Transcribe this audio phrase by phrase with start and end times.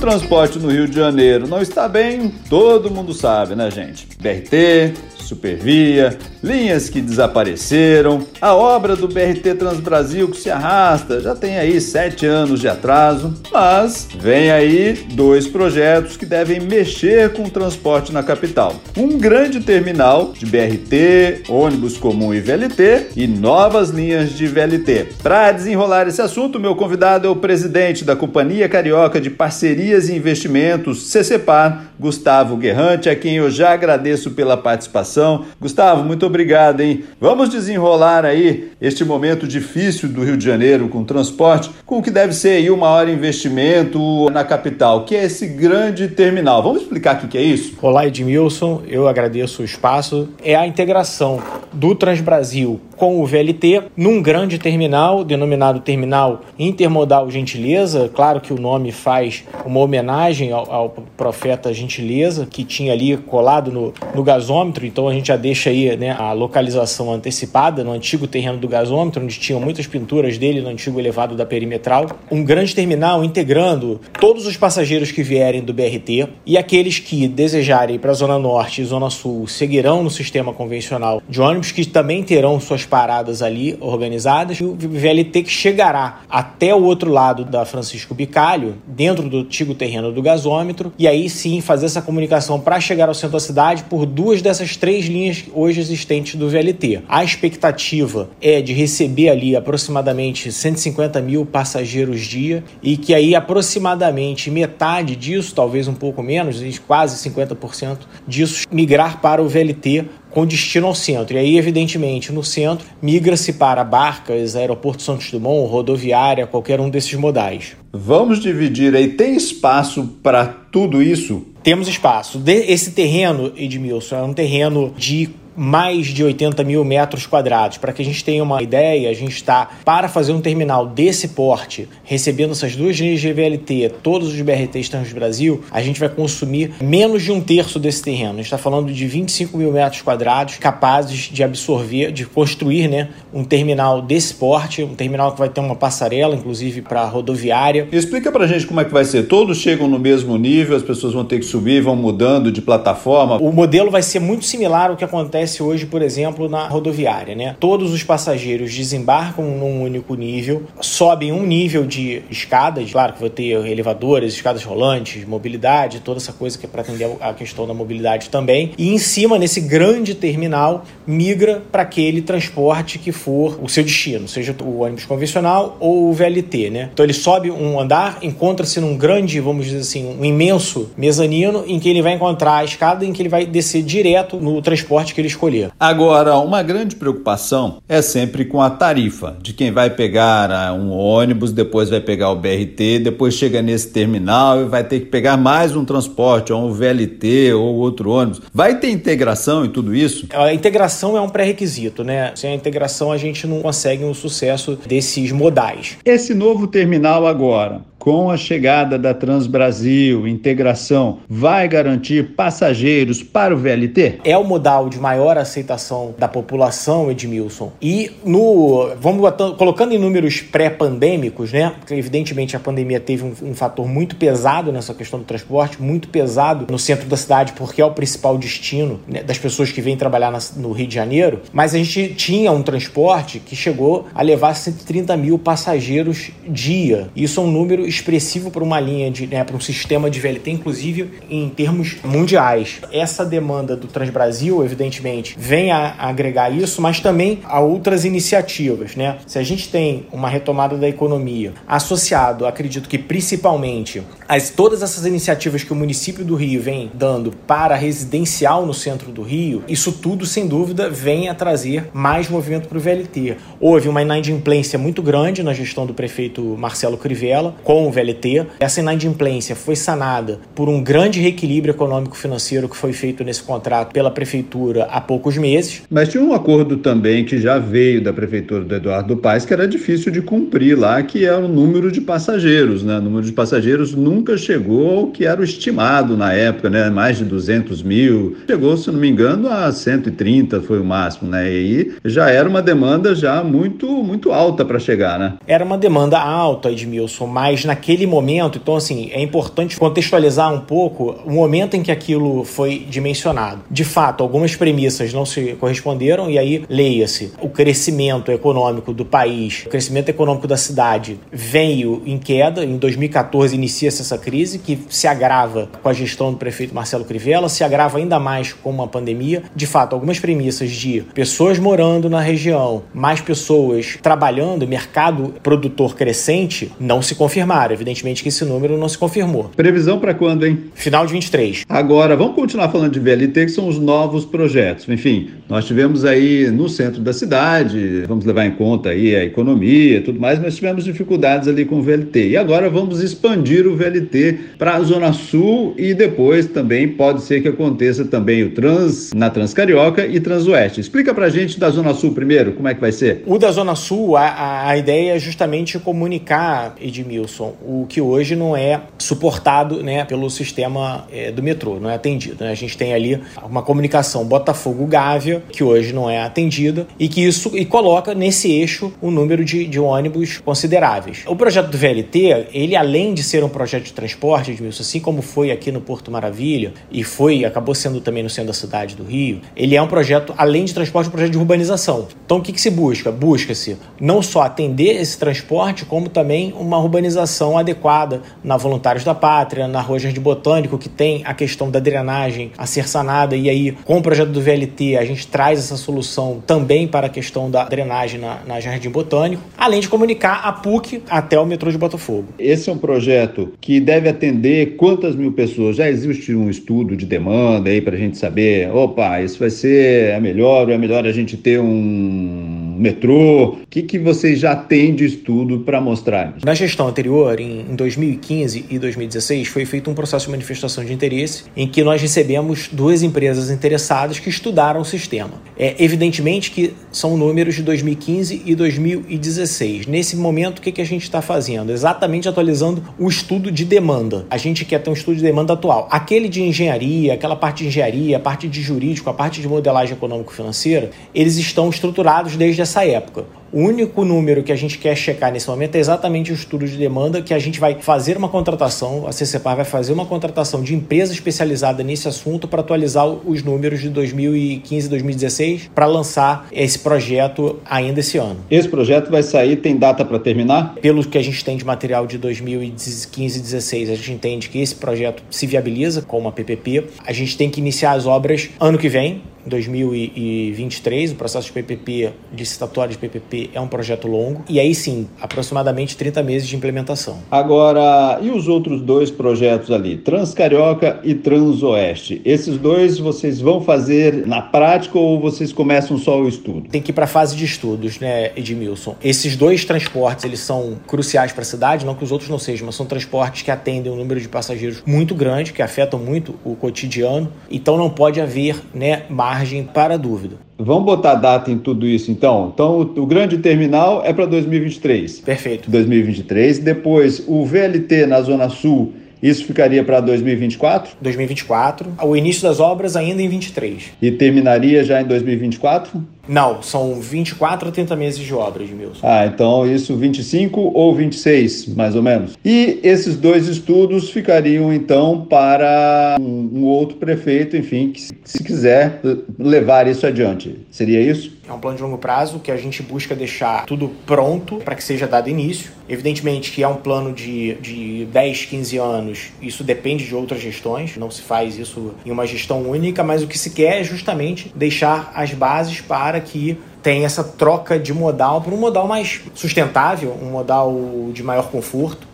[0.00, 4.08] Transporte no Rio de Janeiro não está bem, todo mundo sabe, né, gente?
[4.18, 4.94] BRT,
[5.30, 11.80] Supervia, linhas que desapareceram, a obra do BRT Transbrasil que se arrasta, já tem aí
[11.80, 18.12] sete anos de atraso, mas vem aí dois projetos que devem mexer com o transporte
[18.12, 18.74] na capital.
[18.96, 25.10] Um grande terminal de BRT, ônibus comum e VLT e novas linhas de VLT.
[25.22, 30.16] Para desenrolar esse assunto, meu convidado é o presidente da Companhia Carioca de Parcerias e
[30.16, 35.19] Investimentos, CCPAR, Gustavo Guerrante, a quem eu já agradeço pela participação
[35.60, 37.04] Gustavo, muito obrigado, hein?
[37.20, 42.10] Vamos desenrolar aí este momento difícil do Rio de Janeiro com transporte, com o que
[42.10, 46.62] deve ser aí o maior investimento na capital, que é esse grande terminal.
[46.62, 47.74] Vamos explicar o que é isso?
[47.82, 50.28] Olá, Edmilson, eu agradeço o espaço.
[50.42, 51.40] É a integração
[51.72, 58.10] do Transbrasil com o VLT num grande terminal, denominado Terminal Intermodal Gentileza.
[58.14, 63.72] Claro que o nome faz uma homenagem ao, ao profeta Gentileza, que tinha ali colado
[63.72, 68.26] no, no gasômetro, então a gente já deixa aí né, a localização antecipada no antigo
[68.26, 72.06] terreno do gasômetro, onde tinham muitas pinturas dele no antigo elevado da perimetral.
[72.30, 77.98] Um grande terminal integrando todos os passageiros que vierem do BRT e aqueles que desejarem
[77.98, 82.22] para a Zona Norte e Zona Sul seguirão no sistema convencional de ônibus, que também
[82.22, 87.64] terão suas paradas ali organizadas, e o VLT que chegará até o outro lado da
[87.64, 92.80] Francisco Bicalho, dentro do antigo terreno do gasômetro, e aí sim fazer essa comunicação para
[92.80, 97.02] chegar ao centro da cidade por duas dessas três linhas hoje existentes do VLT.
[97.08, 104.50] A expectativa é de receber ali aproximadamente 150 mil passageiros dia e que aí aproximadamente
[104.50, 110.86] metade disso, talvez um pouco menos, quase 50% disso, migrar para o VLT com destino
[110.86, 111.34] ao centro.
[111.34, 117.14] E aí, evidentemente, no centro, migra-se para barcas, aeroporto Santos Dumont, rodoviária, qualquer um desses
[117.14, 117.76] modais.
[117.92, 121.44] Vamos dividir aí, tem espaço para tudo isso?
[121.62, 122.42] Temos espaço.
[122.46, 125.28] Esse terreno, Edmilson, é um terreno de
[125.60, 127.76] mais de 80 mil metros quadrados.
[127.76, 131.28] Para que a gente tenha uma ideia, a gente está, para fazer um terminal desse
[131.28, 136.08] porte, recebendo essas duas linhas de VLT, todos os BRTs do Brasil, a gente vai
[136.08, 138.30] consumir menos de um terço desse terreno.
[138.30, 143.10] A gente está falando de 25 mil metros quadrados capazes de absorver, de construir né,
[143.30, 147.86] um terminal desse porte, um terminal que vai ter uma passarela, inclusive para rodoviária.
[147.92, 149.24] Explica para a gente como é que vai ser.
[149.24, 153.36] Todos chegam no mesmo nível, as pessoas vão ter que subir, vão mudando de plataforma.
[153.36, 157.34] O modelo vai ser muito similar ao que acontece acontece hoje, por exemplo, na rodoviária,
[157.34, 157.56] né?
[157.58, 163.30] Todos os passageiros desembarcam num único nível, sobem um nível de escadas, claro que vai
[163.30, 167.74] ter elevadores, escadas rolantes, mobilidade, toda essa coisa que é para atender a questão da
[167.74, 168.72] mobilidade também.
[168.78, 174.28] E em cima, nesse grande terminal, migra para aquele transporte que for o seu destino,
[174.28, 176.90] seja o ônibus convencional ou o VLT, né?
[176.92, 181.78] Então ele sobe um andar, encontra-se num grande, vamos dizer assim, um imenso mezanino em
[181.78, 185.20] que ele vai encontrar a escada em que ele vai descer direto no transporte que
[185.20, 185.70] ele escolher.
[185.80, 190.90] Agora, uma grande preocupação é sempre com a tarifa de quem vai pegar ah, um
[190.90, 195.36] ônibus, depois vai pegar o BRT, depois chega nesse terminal e vai ter que pegar
[195.36, 198.42] mais um transporte, ou um VLT ou outro ônibus.
[198.52, 200.26] Vai ter integração e tudo isso?
[200.34, 202.32] A integração é um pré-requisito, né?
[202.34, 205.96] Sem a integração a gente não consegue o um sucesso desses modais.
[206.04, 213.58] Esse novo terminal agora, com a chegada da Transbrasil, integração, vai garantir passageiros para o
[213.58, 214.20] VLT?
[214.24, 217.70] É o modal de maior aceitação da população, Edmilson.
[217.80, 221.74] E no vamos colocando em números pré-pandêmicos, né?
[221.78, 226.08] Porque evidentemente a pandemia teve um, um, fator muito pesado nessa questão do transporte, muito
[226.08, 229.96] pesado no centro da cidade, porque é o principal destino né, das pessoas que vêm
[229.96, 231.42] trabalhar na, no Rio de Janeiro.
[231.52, 237.10] Mas a gente tinha um transporte que chegou a levar 130 mil passageiros dia.
[237.14, 240.50] Isso é um número expressivo para uma linha de, né, para um sistema de VLT,
[240.50, 242.80] inclusive em termos mundiais.
[242.92, 249.18] Essa demanda do Transbrasil, evidentemente, vem a agregar isso, mas também a outras iniciativas, né?
[249.26, 255.04] Se a gente tem uma retomada da economia associado, acredito que principalmente as todas essas
[255.04, 259.92] iniciativas que o município do Rio vem dando para residencial no centro do Rio, isso
[259.92, 263.36] tudo sem dúvida vem a trazer mais movimento para o VLT.
[263.58, 268.46] Houve uma inadimplência muito grande na gestão do prefeito Marcelo Crivella com o VLT.
[268.60, 274.10] Essa inadimplência foi sanada por um grande reequilíbrio econômico-financeiro que foi feito nesse contrato pela
[274.10, 275.82] prefeitura há poucos meses.
[275.90, 279.66] Mas tinha um acordo também que já veio da prefeitura do Eduardo Paes que era
[279.66, 282.98] difícil de cumprir lá, que é o número de passageiros, né?
[282.98, 286.90] O número de passageiros nunca chegou ao que era o estimado na época, né?
[286.90, 288.36] Mais de 200 mil.
[288.46, 291.50] Chegou, se não me engano, a 130 foi o máximo, né?
[291.50, 295.34] E aí já era uma demanda já muito, muito alta para chegar, né?
[295.46, 301.14] Era uma demanda alta, Edmilson, mas naquele momento, então assim, é importante contextualizar um pouco
[301.24, 303.62] o momento em que aquilo foi dimensionado.
[303.70, 309.62] De fato, algumas premissas não se corresponderam e aí leia-se o crescimento econômico do país,
[309.66, 312.64] o crescimento econômico da cidade veio em queda.
[312.64, 317.48] Em 2014 inicia-se essa crise que se agrava com a gestão do prefeito Marcelo Crivella,
[317.48, 319.44] se agrava ainda mais com uma pandemia.
[319.54, 326.72] De fato, algumas premissas de pessoas morando na região, mais pessoas trabalhando, mercado produtor crescente,
[326.80, 327.59] não se confirmaram.
[327.70, 329.50] Evidentemente que esse número não se confirmou.
[329.56, 330.58] Previsão para quando, hein?
[330.74, 331.64] Final de 23.
[331.68, 334.88] Agora, vamos continuar falando de VLT, que são os novos projetos.
[334.88, 339.96] Enfim, nós tivemos aí no centro da cidade, vamos levar em conta aí a economia
[339.96, 342.28] e tudo mais, mas tivemos dificuldades ali com o VLT.
[342.28, 347.42] E agora vamos expandir o VLT para a Zona Sul e depois também pode ser
[347.42, 350.80] que aconteça também o Trans na Transcarioca e Transoeste.
[350.80, 353.24] Explica pra gente da Zona Sul primeiro, como é que vai ser?
[353.26, 358.56] O da Zona Sul, a, a ideia é justamente comunicar, Edmilson, o que hoje não
[358.56, 362.44] é suportado né, pelo sistema é, do metrô, não é atendido.
[362.44, 362.52] Né?
[362.52, 367.56] A gente tem ali uma comunicação Botafogo-Gávea, que hoje não é atendida, e que isso
[367.56, 371.22] e coloca nesse eixo um número de, de ônibus consideráveis.
[371.26, 375.22] O projeto do VLT, ele além de ser um projeto de transporte, Edmilson, assim como
[375.22, 379.04] foi aqui no Porto Maravilha, e foi, acabou sendo também no centro da cidade do
[379.04, 382.08] Rio, ele é um projeto, além de transporte, um projeto de urbanização.
[382.24, 383.10] Então o que, que se busca?
[383.10, 389.68] Busca-se não só atender esse transporte, como também uma urbanização adequada na Voluntários da Pátria,
[389.68, 393.72] na Rua Jardim Botânico, que tem a questão da drenagem a ser sanada, e aí
[393.72, 397.64] com o projeto do VLT a gente traz essa solução também para a questão da
[397.64, 402.26] drenagem na, na Jardim Botânico, além de comunicar a PUC até o metrô de Botafogo.
[402.38, 405.76] Esse é um projeto que deve atender quantas mil pessoas?
[405.76, 410.14] Já existe um estudo de demanda aí para a gente saber, opa, isso vai ser
[410.14, 413.58] a melhor, ou é melhor a gente ter um metrô?
[413.62, 416.34] O que, que vocês já têm de estudo para mostrar?
[416.42, 420.92] Na gestão anterior, em, em 2015 e 2016, foi feito um processo de manifestação de
[420.92, 425.34] interesse em que nós recebemos duas empresas interessadas que estudaram o sistema.
[425.58, 429.86] É evidentemente que são números de 2015 e 2016.
[429.86, 431.70] Nesse momento, o que, que a gente está fazendo?
[431.70, 434.24] Exatamente atualizando o estudo de demanda.
[434.30, 435.86] A gente quer ter um estudo de demanda atual.
[435.90, 439.94] Aquele de engenharia, aquela parte de engenharia, a parte de jurídico, a parte de modelagem
[439.94, 443.24] econômico-financeira, eles estão estruturados desde essa época.
[443.52, 446.76] O único número que a gente quer checar nesse momento é exatamente o estudo de
[446.76, 450.72] demanda, que a gente vai fazer uma contratação, a CCPAR vai fazer uma contratação de
[450.72, 456.78] empresa especializada nesse assunto para atualizar os números de 2015 e 2016 para lançar esse
[456.78, 458.38] projeto ainda esse ano.
[458.48, 460.76] Esse projeto vai sair, tem data para terminar?
[460.76, 464.60] Pelo que a gente tem de material de 2015 e 2016, a gente entende que
[464.60, 466.84] esse projeto se viabiliza com uma PPP.
[467.04, 471.12] A gente tem que iniciar as obras ano que vem, 2023.
[471.12, 474.44] O processo de PPP, licitatório de PPP, é um projeto longo.
[474.48, 477.18] E aí sim, aproximadamente 30 meses de implementação.
[477.30, 479.96] Agora, e os outros dois projetos ali?
[479.96, 482.20] Transcarioca e Transoeste.
[482.24, 486.68] Esses dois vocês vão fazer na prática ou vocês começam só o estudo?
[486.68, 488.96] Tem que ir para a fase de estudos, né, Edmilson?
[489.02, 492.66] Esses dois transportes, eles são cruciais para a cidade, não que os outros não sejam,
[492.66, 496.54] mas são transportes que atendem um número de passageiros muito grande, que afetam muito o
[496.54, 497.32] cotidiano.
[497.50, 500.36] Então não pode haver, né, margem para dúvida.
[500.58, 502.50] Vamos botar data em tudo isso, então.
[502.52, 505.20] Então, o, o grande terminal é para 2023.
[505.20, 505.70] Perfeito.
[505.70, 506.58] 2023.
[506.58, 510.96] Depois, o VLT na Zona Sul, isso ficaria para 2024?
[511.00, 511.92] 2024.
[512.02, 513.92] O início das obras ainda em 23.
[514.02, 516.04] E terminaria já em 2024?
[516.30, 519.00] Não, são 24 a 30 meses de obra, Edmilson.
[519.02, 522.38] Ah, então isso 25 ou 26, mais ou menos.
[522.44, 529.00] E esses dois estudos ficariam então para um, um outro prefeito, enfim, que se quiser
[529.36, 530.56] levar isso adiante.
[530.70, 531.40] Seria isso?
[531.48, 534.84] É um plano de longo prazo que a gente busca deixar tudo pronto para que
[534.84, 535.72] seja dado início.
[535.88, 540.96] Evidentemente que é um plano de, de 10, 15 anos, isso depende de outras gestões,
[540.96, 544.52] não se faz isso em uma gestão única, mas o que se quer é justamente
[544.54, 550.16] deixar as bases para que tenha essa troca de modal para um modal mais sustentável,
[550.22, 550.74] um modal
[551.12, 552.08] de maior conforto.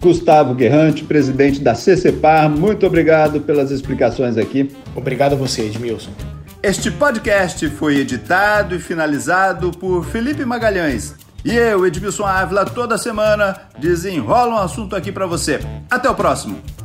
[0.00, 4.70] Gustavo Guerrante, presidente da CCPAR, muito obrigado pelas explicações aqui.
[4.96, 6.10] Obrigado a você, Edmilson.
[6.62, 11.14] Este podcast foi editado e finalizado por Felipe Magalhães.
[11.44, 15.60] E eu, Edmilson Ávila, toda semana desenrola um assunto aqui para você.
[15.90, 16.79] Até o próximo!